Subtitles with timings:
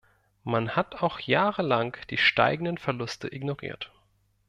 [0.43, 3.91] Man hat auch jahrelang die steigenden Verluste ignoriert.